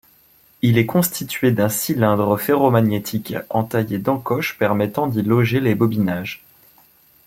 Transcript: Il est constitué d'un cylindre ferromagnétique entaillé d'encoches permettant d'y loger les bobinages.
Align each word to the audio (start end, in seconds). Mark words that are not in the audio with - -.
Il 0.63 0.79
est 0.79 0.87
constitué 0.87 1.51
d'un 1.51 1.69
cylindre 1.69 2.35
ferromagnétique 2.35 3.35
entaillé 3.51 3.99
d'encoches 3.99 4.57
permettant 4.57 5.05
d'y 5.05 5.21
loger 5.21 5.59
les 5.59 5.75
bobinages. 5.75 6.43